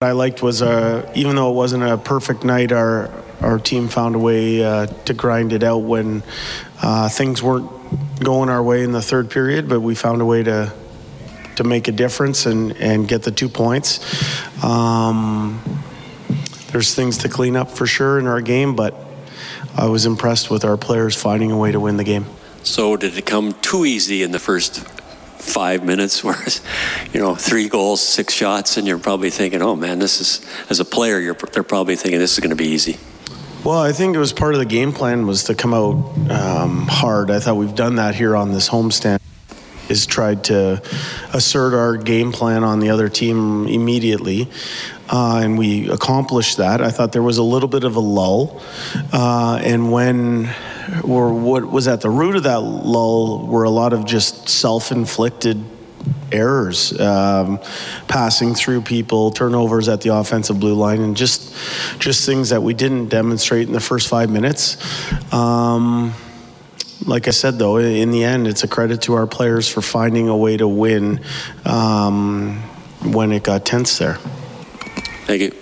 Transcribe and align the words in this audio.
What 0.00 0.08
I 0.08 0.12
liked 0.12 0.42
was, 0.42 0.60
uh, 0.60 1.10
even 1.14 1.36
though 1.36 1.50
it 1.50 1.54
wasn't 1.54 1.82
a 1.82 1.96
perfect 1.96 2.44
night, 2.44 2.70
our 2.70 3.10
our 3.40 3.58
team 3.58 3.88
found 3.88 4.14
a 4.14 4.18
way 4.18 4.62
uh, 4.62 4.84
to 5.06 5.14
grind 5.14 5.54
it 5.54 5.62
out 5.62 5.84
when 5.84 6.22
uh, 6.82 7.08
things 7.08 7.42
weren't 7.42 7.70
going 8.20 8.50
our 8.50 8.62
way 8.62 8.82
in 8.82 8.92
the 8.92 9.00
third 9.00 9.30
period. 9.30 9.70
But 9.70 9.80
we 9.80 9.94
found 9.94 10.20
a 10.20 10.26
way 10.26 10.42
to 10.42 10.70
to 11.54 11.64
make 11.64 11.88
a 11.88 11.92
difference 11.92 12.44
and 12.44 12.76
and 12.76 13.08
get 13.08 13.22
the 13.22 13.30
two 13.30 13.48
points. 13.48 14.00
Um, 14.62 15.62
there's 16.72 16.94
things 16.94 17.16
to 17.16 17.30
clean 17.30 17.56
up 17.56 17.70
for 17.70 17.86
sure 17.86 18.18
in 18.18 18.26
our 18.26 18.42
game, 18.42 18.76
but 18.76 18.94
I 19.78 19.86
was 19.86 20.04
impressed 20.04 20.50
with 20.50 20.62
our 20.66 20.76
players 20.76 21.16
finding 21.16 21.50
a 21.50 21.56
way 21.56 21.72
to 21.72 21.80
win 21.80 21.96
the 21.96 22.04
game. 22.04 22.26
So 22.62 22.98
did 22.98 23.16
it 23.16 23.24
come 23.24 23.54
too 23.62 23.86
easy 23.86 24.22
in 24.22 24.32
the 24.32 24.40
first 24.40 24.86
five 25.38 25.84
minutes 25.84 26.22
where 26.24 26.36
you 27.12 27.20
know 27.20 27.34
three 27.34 27.68
goals 27.68 28.00
six 28.00 28.32
shots 28.32 28.76
and 28.76 28.86
you're 28.86 28.98
probably 28.98 29.30
thinking 29.30 29.62
oh 29.62 29.76
man 29.76 29.98
this 29.98 30.20
is 30.20 30.46
as 30.70 30.80
a 30.80 30.84
player 30.84 31.18
you're 31.18 31.34
they're 31.52 31.62
probably 31.62 31.96
thinking 31.96 32.18
this 32.18 32.32
is 32.32 32.40
going 32.40 32.50
to 32.50 32.56
be 32.56 32.68
easy. 32.68 32.98
Well 33.64 33.80
i 33.80 33.92
think 33.92 34.14
it 34.14 34.18
was 34.18 34.32
part 34.32 34.54
of 34.54 34.60
the 34.60 34.66
game 34.66 34.92
plan 34.92 35.26
was 35.26 35.44
to 35.44 35.54
come 35.54 35.74
out 35.74 35.94
um, 36.30 36.86
hard. 36.88 37.30
I 37.30 37.40
thought 37.40 37.56
we've 37.56 37.74
done 37.74 37.96
that 37.96 38.14
here 38.14 38.36
on 38.36 38.52
this 38.52 38.68
homestand 38.68 39.20
is 39.88 40.06
tried 40.06 40.44
to 40.44 40.82
assert 41.32 41.74
our 41.74 41.96
game 41.96 42.32
plan 42.32 42.64
on 42.64 42.80
the 42.80 42.90
other 42.90 43.08
team 43.08 43.68
immediately 43.68 44.48
uh, 45.08 45.40
and 45.42 45.56
we 45.56 45.88
accomplished 45.88 46.56
that. 46.56 46.80
I 46.80 46.90
thought 46.90 47.12
there 47.12 47.22
was 47.22 47.38
a 47.38 47.42
little 47.42 47.68
bit 47.68 47.84
of 47.84 47.96
a 47.96 48.00
lull 48.00 48.60
uh, 49.12 49.60
and 49.62 49.92
when 49.92 50.52
or 51.04 51.32
what 51.34 51.64
was 51.70 51.88
at 51.88 52.00
the 52.00 52.10
root 52.10 52.36
of 52.36 52.44
that 52.44 52.60
lull 52.60 53.46
were 53.46 53.64
a 53.64 53.70
lot 53.70 53.92
of 53.92 54.04
just 54.04 54.48
self-inflicted 54.48 55.64
errors, 56.32 56.98
um, 57.00 57.58
passing 58.08 58.54
through 58.54 58.82
people, 58.82 59.30
turnovers 59.30 59.88
at 59.88 60.00
the 60.00 60.14
offensive 60.14 60.58
blue 60.60 60.74
line, 60.74 61.00
and 61.00 61.16
just 61.16 61.54
just 61.98 62.26
things 62.26 62.50
that 62.50 62.62
we 62.62 62.74
didn't 62.74 63.08
demonstrate 63.08 63.66
in 63.66 63.72
the 63.72 63.80
first 63.80 64.08
five 64.08 64.30
minutes. 64.30 64.76
Um, 65.32 66.14
like 67.04 67.28
I 67.28 67.30
said, 67.30 67.58
though, 67.58 67.76
in 67.76 68.10
the 68.10 68.24
end, 68.24 68.46
it's 68.46 68.64
a 68.64 68.68
credit 68.68 69.02
to 69.02 69.14
our 69.14 69.26
players 69.26 69.68
for 69.68 69.82
finding 69.82 70.28
a 70.28 70.36
way 70.36 70.56
to 70.56 70.66
win 70.66 71.20
um, 71.64 72.60
when 73.02 73.32
it 73.32 73.44
got 73.44 73.64
tense 73.64 73.98
there. 73.98 74.14
Thank 75.26 75.42
you. 75.42 75.55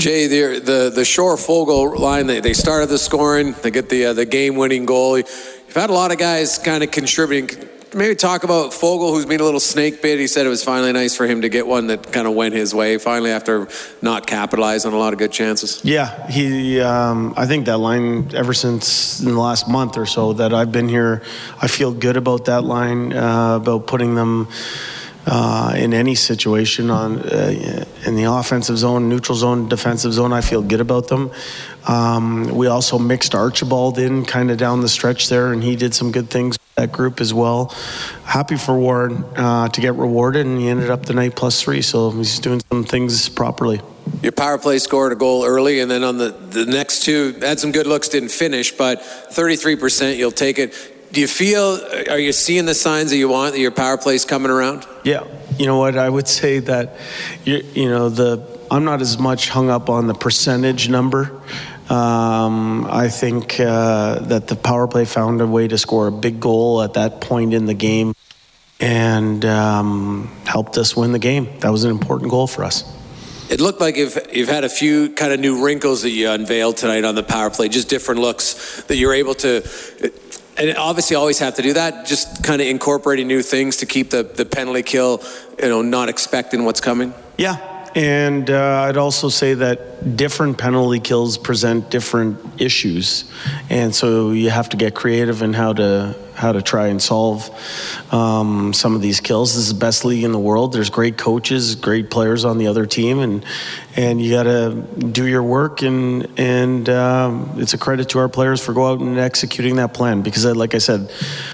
Jay, 0.00 0.26
the 0.26 0.60
the, 0.60 0.90
the 0.94 1.04
Shore 1.04 1.36
Foegele 1.36 1.98
line, 1.98 2.26
they, 2.26 2.40
they 2.40 2.54
started 2.54 2.88
the 2.88 2.96
scoring, 2.96 3.52
they 3.60 3.70
get 3.70 3.90
the 3.90 4.06
uh, 4.06 4.12
the 4.14 4.24
game 4.24 4.56
winning 4.56 4.86
goal. 4.86 5.18
You've 5.18 5.74
had 5.74 5.90
a 5.90 5.92
lot 5.92 6.10
of 6.10 6.16
guys 6.16 6.56
kind 6.56 6.82
of 6.82 6.90
contributing. 6.90 7.68
Maybe 7.92 8.14
talk 8.14 8.42
about 8.42 8.70
Foegele, 8.70 9.10
who's 9.10 9.26
been 9.26 9.40
a 9.40 9.44
little 9.44 9.60
snake 9.60 10.00
bit. 10.00 10.18
He 10.18 10.26
said 10.26 10.46
it 10.46 10.48
was 10.48 10.64
finally 10.64 10.92
nice 10.92 11.14
for 11.14 11.26
him 11.26 11.42
to 11.42 11.50
get 11.50 11.66
one 11.66 11.88
that 11.88 12.12
kind 12.12 12.26
of 12.26 12.34
went 12.34 12.54
his 12.54 12.72
way 12.72 12.96
finally 12.96 13.30
after 13.30 13.68
not 14.00 14.26
capitalizing 14.26 14.90
on 14.90 14.96
a 14.96 14.98
lot 14.98 15.12
of 15.12 15.18
good 15.18 15.32
chances. 15.32 15.84
Yeah, 15.84 16.26
he. 16.28 16.80
Um, 16.80 17.34
I 17.36 17.46
think 17.46 17.66
that 17.66 17.76
line 17.76 18.34
ever 18.34 18.54
since 18.54 19.20
in 19.20 19.26
the 19.26 19.38
last 19.38 19.68
month 19.68 19.98
or 19.98 20.06
so 20.06 20.32
that 20.32 20.54
I've 20.54 20.72
been 20.72 20.88
here, 20.88 21.22
I 21.60 21.68
feel 21.68 21.92
good 21.92 22.16
about 22.16 22.46
that 22.46 22.64
line 22.64 23.12
uh, 23.12 23.56
about 23.56 23.86
putting 23.86 24.14
them 24.14 24.48
uh, 25.30 25.74
in 25.76 25.94
any 25.94 26.16
situation 26.16 26.90
on 26.90 27.20
uh, 27.20 27.84
in 28.04 28.16
the 28.16 28.24
offensive 28.24 28.76
zone, 28.76 29.08
neutral 29.08 29.38
zone, 29.38 29.68
defensive 29.68 30.12
zone. 30.12 30.32
I 30.32 30.40
feel 30.40 30.60
good 30.60 30.80
about 30.80 31.06
them. 31.06 31.30
Um, 31.86 32.52
we 32.56 32.66
also 32.66 32.98
mixed 32.98 33.34
Archibald 33.34 33.98
in 33.98 34.24
kind 34.24 34.50
of 34.50 34.58
down 34.58 34.80
the 34.80 34.88
stretch 34.88 35.28
there, 35.28 35.52
and 35.52 35.62
he 35.62 35.76
did 35.76 35.94
some 35.94 36.10
good 36.10 36.30
things 36.30 36.58
that 36.74 36.90
group 36.90 37.20
as 37.20 37.32
well. 37.32 37.66
Happy 38.24 38.56
for 38.56 38.76
Warren 38.76 39.24
uh, 39.36 39.68
to 39.68 39.80
get 39.80 39.94
rewarded, 39.94 40.46
and 40.46 40.58
he 40.58 40.68
ended 40.68 40.90
up 40.90 41.06
the 41.06 41.14
night 41.14 41.36
plus 41.36 41.62
three, 41.62 41.80
so 41.80 42.10
he's 42.10 42.40
doing 42.40 42.60
some 42.68 42.82
things 42.82 43.28
properly. 43.28 43.80
Your 44.22 44.32
power 44.32 44.58
play 44.58 44.78
scored 44.80 45.12
a 45.12 45.16
goal 45.16 45.44
early, 45.44 45.78
and 45.78 45.88
then 45.88 46.02
on 46.02 46.18
the, 46.18 46.30
the 46.30 46.66
next 46.66 47.04
two, 47.04 47.34
had 47.40 47.60
some 47.60 47.70
good 47.70 47.86
looks, 47.86 48.08
didn't 48.08 48.30
finish, 48.30 48.72
but 48.72 49.00
33%, 49.00 50.16
you'll 50.16 50.32
take 50.32 50.58
it 50.58 50.74
do 51.12 51.20
you 51.20 51.28
feel 51.28 51.80
are 52.10 52.18
you 52.18 52.32
seeing 52.32 52.66
the 52.66 52.74
signs 52.74 53.10
that 53.10 53.16
you 53.16 53.28
want 53.28 53.54
that 53.54 53.60
your 53.60 53.70
power 53.70 53.98
play 53.98 54.14
is 54.14 54.24
coming 54.24 54.50
around 54.50 54.86
yeah 55.04 55.24
you 55.58 55.66
know 55.66 55.78
what 55.78 55.96
i 55.96 56.08
would 56.08 56.28
say 56.28 56.58
that 56.58 56.96
you, 57.44 57.64
you 57.74 57.88
know 57.88 58.08
the 58.08 58.46
i'm 58.70 58.84
not 58.84 59.00
as 59.00 59.18
much 59.18 59.48
hung 59.48 59.70
up 59.70 59.88
on 59.88 60.06
the 60.06 60.14
percentage 60.14 60.88
number 60.88 61.40
um, 61.90 62.86
I 62.86 63.08
think 63.08 63.58
uh, 63.58 64.20
that 64.20 64.46
the 64.46 64.54
power 64.54 64.86
play 64.86 65.04
found 65.04 65.40
a 65.40 65.46
way 65.46 65.66
to 65.66 65.76
score 65.76 66.06
a 66.06 66.12
big 66.12 66.38
goal 66.38 66.82
at 66.82 66.94
that 66.94 67.20
point 67.20 67.52
in 67.52 67.66
the 67.66 67.74
game 67.74 68.14
and 68.78 69.44
um, 69.44 70.30
helped 70.46 70.78
us 70.78 70.96
win 70.96 71.10
the 71.10 71.18
game. 71.18 71.48
That 71.58 71.70
was 71.70 71.82
an 71.82 71.90
important 71.90 72.30
goal 72.30 72.46
for 72.46 72.62
us. 72.62 72.84
It 73.50 73.60
looked 73.60 73.80
like 73.80 73.96
you've, 73.96 74.16
you've 74.32 74.48
had 74.48 74.62
a 74.62 74.68
few 74.68 75.10
kind 75.10 75.32
of 75.32 75.40
new 75.40 75.64
wrinkles 75.64 76.02
that 76.02 76.10
you 76.10 76.30
unveiled 76.30 76.76
tonight 76.76 77.04
on 77.04 77.16
the 77.16 77.24
power 77.24 77.50
play, 77.50 77.68
just 77.68 77.88
different 77.88 78.20
looks 78.20 78.84
that 78.84 78.96
you're 78.96 79.12
able 79.12 79.34
to 79.34 79.62
and 80.60 80.76
obviously 80.76 81.16
always 81.16 81.38
have 81.38 81.54
to 81.54 81.62
do 81.62 81.72
that 81.72 82.06
just 82.06 82.44
kind 82.44 82.60
of 82.60 82.68
incorporating 82.68 83.26
new 83.26 83.42
things 83.42 83.78
to 83.78 83.86
keep 83.86 84.10
the, 84.10 84.22
the 84.22 84.44
penalty 84.44 84.82
kill 84.82 85.22
you 85.60 85.68
know 85.68 85.82
not 85.82 86.08
expecting 86.08 86.64
what's 86.64 86.80
coming. 86.80 87.14
Yeah. 87.36 87.66
And 87.92 88.48
uh, 88.48 88.84
I'd 88.86 88.96
also 88.96 89.28
say 89.28 89.54
that 89.54 90.16
different 90.16 90.58
penalty 90.58 91.00
kills 91.00 91.36
present 91.36 91.90
different 91.90 92.38
issues, 92.60 93.28
and 93.68 93.92
so 93.92 94.30
you 94.30 94.50
have 94.50 94.68
to 94.68 94.76
get 94.76 94.94
creative 94.94 95.42
in 95.42 95.54
how 95.54 95.72
to 95.72 96.14
how 96.40 96.52
to 96.52 96.62
try 96.62 96.88
and 96.88 97.00
solve 97.00 97.50
um, 98.12 98.72
some 98.72 98.94
of 98.94 99.02
these 99.02 99.20
kills. 99.20 99.54
This 99.54 99.64
is 99.64 99.74
the 99.74 99.78
best 99.78 100.04
league 100.04 100.24
in 100.24 100.32
the 100.32 100.38
world. 100.38 100.72
There's 100.72 100.90
great 100.90 101.18
coaches, 101.18 101.74
great 101.74 102.10
players 102.10 102.44
on 102.44 102.58
the 102.58 102.66
other 102.66 102.86
team, 102.86 103.18
and 103.18 103.44
and 103.94 104.20
you 104.20 104.30
got 104.30 104.44
to 104.44 104.74
do 105.12 105.26
your 105.26 105.42
work. 105.42 105.82
And 105.82 106.26
and 106.38 106.88
um, 106.88 107.54
it's 107.56 107.74
a 107.74 107.78
credit 107.78 108.08
to 108.10 108.18
our 108.18 108.28
players 108.28 108.64
for 108.64 108.72
go 108.72 108.90
out 108.90 109.00
and 109.00 109.18
executing 109.18 109.76
that 109.76 109.92
plan 109.92 110.22
because, 110.22 110.46
uh, 110.46 110.54
like 110.54 110.74
I 110.74 110.78
said, 110.78 111.10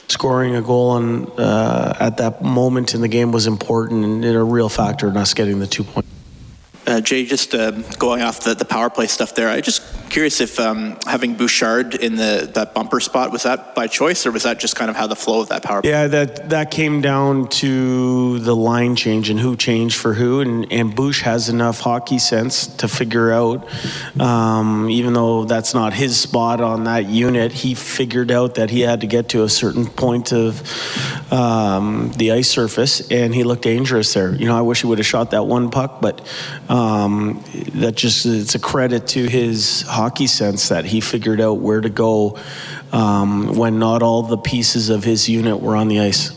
scoring 0.09 0.55
a 0.55 0.63
goal 0.63 0.91
on 0.91 1.27
uh, 1.33 1.97
at 1.99 2.19
that 2.19 2.43
moment 2.43 2.95
in 2.95 3.01
the 3.01 3.09
game 3.09 3.33
was 3.33 3.47
important 3.47 4.05
and 4.05 4.25
a 4.25 4.43
real 4.43 4.69
factor 4.69 5.09
in 5.09 5.17
us 5.17 5.35
getting 5.35 5.59
the 5.59 5.67
two 5.67 5.83
points. 5.83 6.09
Uh, 6.87 7.01
Jay, 7.01 7.25
just 7.25 7.53
uh, 7.53 7.73
going 7.99 8.23
off 8.23 8.45
the, 8.45 8.55
the 8.55 8.65
power 8.65 8.89
play 8.89 9.09
stuff 9.09 9.35
there, 9.35 9.49
I 9.49 9.61
just 9.61 9.83
curious 10.17 10.41
if 10.41 10.59
um, 10.59 10.97
having 11.07 11.35
Bouchard 11.35 11.95
in 11.95 12.17
the 12.17 12.51
that 12.55 12.73
bumper 12.73 13.01
spot 13.01 13.31
was 13.31 13.43
that 13.43 13.75
by 13.75 13.87
choice 13.87 14.25
or 14.25 14.33
was 14.33 14.45
that 14.45 14.59
just 14.59 14.75
kind 14.75 14.89
of 14.89 14.97
how 14.97 15.07
the 15.07 15.15
flow 15.15 15.43
of 15.43 15.51
that 15.51 15.63
power? 15.63 15.83
Yeah, 15.85 16.07
that 16.07 16.49
that 16.49 16.71
came 16.71 17.03
down 17.03 17.49
to 17.61 18.39
the 18.39 18.57
line 18.57 18.97
change 18.97 19.29
and 19.29 19.39
who 19.39 19.59
changed 19.59 19.99
for 19.99 20.15
who, 20.15 20.41
and 20.41 20.73
and 20.73 20.97
Bouch 20.97 21.21
has 21.21 21.51
enough 21.51 21.81
hockey 21.81 22.19
sense 22.19 22.67
to 22.79 22.89
figure 22.89 23.31
out, 23.31 23.69
um, 24.19 24.89
even 24.89 25.13
though 25.13 25.45
that's 25.45 25.75
not 25.75 25.93
his 25.93 26.19
spot 26.19 26.63
on 26.63 26.85
that 26.85 27.05
unit, 27.05 27.53
he 27.53 27.75
figured 27.75 28.31
out 28.31 28.55
that 28.55 28.71
he 28.71 28.81
had 28.81 29.03
to 29.03 29.07
get 29.07 29.29
to 29.29 29.43
a 29.43 29.51
certain 29.51 29.85
point 29.85 30.33
of 30.33 30.63
um, 31.31 32.11
the 32.13 32.33
ice 32.33 32.49
surface, 32.49 33.07
and 33.11 33.35
he 33.35 33.45
looked 33.45 33.65
dangerous 33.65 34.15
there. 34.15 34.35
You 34.35 34.47
know, 34.47 34.57
I 34.57 34.63
wish 34.63 34.81
he 34.81 34.87
would 34.87 34.97
have 34.97 35.07
shot 35.07 35.33
that 35.33 35.45
one 35.45 35.71
puck, 35.71 36.01
but. 36.01 36.27
Um, 36.71 37.45
that 37.75 37.95
just 37.95 38.27
it's 38.27 38.55
a 38.55 38.59
credit 38.59 39.07
to 39.07 39.27
his 39.27 39.83
hockey 39.83 40.06
sense 40.27 40.69
that 40.69 40.85
he 40.85 41.01
figured 41.01 41.41
out 41.41 41.59
where 41.59 41.81
to 41.81 41.89
go 41.89 42.39
um, 42.93 43.57
when 43.57 43.79
not 43.79 44.03
all 44.03 44.23
the 44.23 44.39
pieces 44.39 44.89
of 44.89 45.05
his 45.05 45.29
unit 45.29 45.61
were 45.61 45.77
on 45.77 45.89
the 45.89 46.01
ice. 46.01 46.31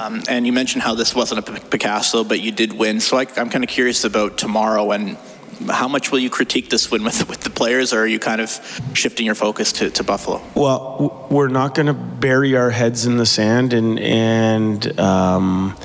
Um, 0.00 0.22
and 0.28 0.46
you 0.46 0.52
mentioned 0.52 0.82
how 0.82 0.94
this 0.94 1.14
wasn't 1.14 1.48
a 1.48 1.60
Picasso, 1.60 2.24
but 2.24 2.40
you 2.40 2.50
did 2.50 2.72
win. 2.72 3.00
So 3.00 3.18
I, 3.18 3.26
I'm 3.36 3.50
kind 3.50 3.62
of 3.62 3.70
curious 3.70 4.04
about 4.04 4.36
tomorrow 4.36 4.90
and 4.90 5.16
how 5.70 5.88
much 5.88 6.10
will 6.10 6.18
you 6.18 6.30
critique 6.30 6.70
this 6.70 6.90
win 6.90 7.04
with 7.04 7.28
with 7.28 7.40
the 7.40 7.50
players, 7.50 7.92
or 7.92 8.00
are 8.00 8.06
you 8.06 8.18
kind 8.18 8.40
of 8.40 8.50
shifting 8.94 9.26
your 9.26 9.34
focus 9.34 9.72
to, 9.72 9.90
to 9.90 10.02
Buffalo? 10.02 10.42
Well, 10.54 11.26
we're 11.30 11.48
not 11.48 11.74
going 11.74 11.86
to 11.86 11.92
bury 11.92 12.56
our 12.56 12.70
heads 12.70 13.06
in 13.06 13.16
the 13.16 13.26
sand 13.26 13.72
and 13.72 13.98
and 14.00 14.98
um, 14.98 15.76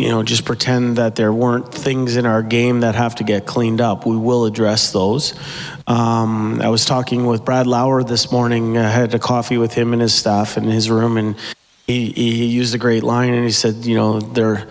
you 0.00 0.08
know, 0.08 0.22
just 0.22 0.46
pretend 0.46 0.96
that 0.96 1.14
there 1.14 1.32
weren't 1.32 1.74
things 1.74 2.16
in 2.16 2.24
our 2.24 2.42
game 2.42 2.80
that 2.80 2.94
have 2.94 3.16
to 3.16 3.24
get 3.24 3.44
cleaned 3.44 3.82
up. 3.82 4.06
We 4.06 4.16
will 4.16 4.46
address 4.46 4.92
those. 4.92 5.34
Um, 5.86 6.62
I 6.62 6.70
was 6.70 6.86
talking 6.86 7.26
with 7.26 7.44
Brad 7.44 7.66
Lauer 7.66 8.02
this 8.02 8.32
morning. 8.32 8.78
I 8.78 8.88
had 8.88 9.12
a 9.14 9.18
coffee 9.18 9.58
with 9.58 9.74
him 9.74 9.92
and 9.92 10.00
his 10.00 10.14
staff 10.14 10.56
in 10.56 10.64
his 10.64 10.88
room, 10.90 11.18
and 11.18 11.36
he, 11.86 12.12
he 12.12 12.46
used 12.46 12.74
a 12.74 12.78
great 12.78 13.02
line, 13.02 13.34
and 13.34 13.44
he 13.44 13.50
said, 13.50 13.84
you 13.84 13.94
know, 13.94 14.20
they're 14.20 14.66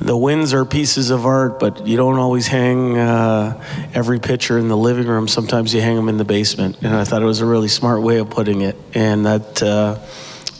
the 0.00 0.16
wins 0.16 0.54
are 0.54 0.64
pieces 0.64 1.10
of 1.10 1.26
art, 1.26 1.58
but 1.58 1.86
you 1.86 1.96
don't 1.96 2.18
always 2.18 2.46
hang 2.46 2.96
uh, 2.96 3.64
every 3.94 4.20
picture 4.20 4.56
in 4.58 4.68
the 4.68 4.76
living 4.76 5.06
room. 5.06 5.26
Sometimes 5.26 5.74
you 5.74 5.80
hang 5.80 5.96
them 5.96 6.08
in 6.08 6.18
the 6.18 6.24
basement. 6.24 6.78
And 6.82 6.94
I 6.94 7.02
thought 7.02 7.20
it 7.20 7.26
was 7.26 7.40
a 7.40 7.46
really 7.46 7.66
smart 7.66 8.02
way 8.02 8.18
of 8.18 8.30
putting 8.30 8.60
it. 8.60 8.76
And 8.94 9.26
that 9.26 9.60
uh, 9.60 9.98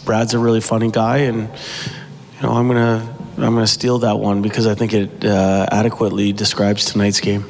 Brad's 0.05 0.35
a 0.35 0.39
really 0.41 0.61
funny 0.61 0.91
guy, 0.91 1.19
and 1.19 1.43
you 1.43 2.43
know 2.43 2.53
I'm 2.53 2.67
gonna 2.67 3.18
I'm 3.43 3.55
gonna 3.55 3.67
steal 3.67 4.01
that 4.01 4.19
one 4.19 4.43
because 4.43 4.67
I 4.67 4.75
think 4.75 4.93
it 4.93 5.25
uh, 5.25 5.67
adequately 5.71 6.33
describes 6.33 6.85
tonight's 6.87 7.21
game. 7.21 7.45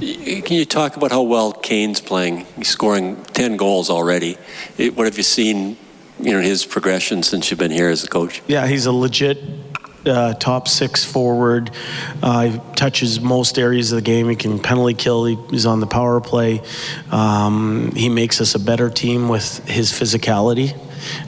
Can 0.00 0.56
you 0.56 0.64
talk 0.64 0.96
about 0.96 1.10
how 1.10 1.22
well 1.22 1.52
Kane's 1.52 2.00
playing? 2.00 2.46
He's 2.56 2.68
scoring 2.68 3.22
ten 3.34 3.58
goals 3.58 3.90
already. 3.90 4.38
What 4.94 5.04
have 5.04 5.18
you 5.18 5.22
seen? 5.22 5.76
You 6.18 6.32
know 6.32 6.40
his 6.40 6.64
progression 6.64 7.22
since 7.22 7.50
you've 7.50 7.60
been 7.60 7.70
here 7.70 7.90
as 7.90 8.04
a 8.04 8.08
coach. 8.08 8.42
Yeah, 8.46 8.66
he's 8.66 8.86
a 8.86 8.92
legit 8.92 9.38
uh, 10.06 10.34
top 10.34 10.68
six 10.68 11.04
forward. 11.04 11.70
Uh, 12.22 12.42
he 12.48 12.60
touches 12.74 13.20
most 13.20 13.58
areas 13.58 13.92
of 13.92 13.96
the 13.96 14.02
game. 14.02 14.28
He 14.28 14.36
can 14.36 14.58
penalty 14.58 14.94
kill. 14.94 15.24
He, 15.26 15.36
he's 15.50 15.66
on 15.66 15.80
the 15.80 15.86
power 15.86 16.20
play. 16.20 16.62
Um, 17.10 17.92
he 17.94 18.08
makes 18.08 18.40
us 18.40 18.54
a 18.54 18.58
better 18.58 18.90
team 18.90 19.28
with 19.28 19.66
his 19.68 19.92
physicality. 19.92 20.78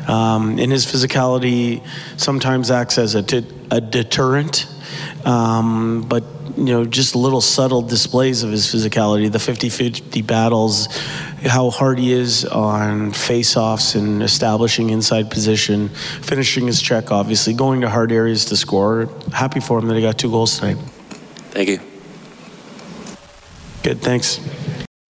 Um, 0.09 0.59
and 0.59 0.71
his 0.73 0.87
physicality 0.87 1.85
sometimes 2.17 2.71
acts 2.71 2.99
as 2.99 3.15
a, 3.15 3.23
t- 3.23 3.47
a 3.71 3.81
deterrent. 3.81 4.67
Um, 5.25 6.03
but 6.09 6.25
you 6.57 6.65
know, 6.65 6.85
just 6.85 7.15
little 7.15 7.41
subtle 7.41 7.83
displays 7.83 8.43
of 8.43 8.51
his 8.51 8.67
physicality, 8.67 9.31
the 9.31 9.39
50-50 9.39 10.27
battles, 10.27 10.87
how 11.47 11.71
hard 11.71 11.99
he 11.99 12.13
is 12.13 12.45
on 12.45 13.13
face-offs 13.13 13.95
and 13.95 14.23
establishing 14.23 14.91
inside 14.91 15.31
position, 15.31 15.89
finishing 15.89 16.67
his 16.67 16.83
check, 16.83 17.11
obviously, 17.11 17.55
going 17.55 17.81
to 17.81 17.89
hard 17.89 18.13
areas 18.13 18.45
to 18.47 18.57
score. 18.57 19.09
Happy 19.33 19.61
for 19.61 19.79
him 19.79 19.89
that 19.89 19.95
he 19.95 20.03
got 20.03 20.19
two 20.19 20.31
goals 20.31 20.59
tonight. 20.59 20.77
Thank 21.53 21.69
you. 21.69 21.81
Good, 23.83 24.01
thanks. 24.01 24.39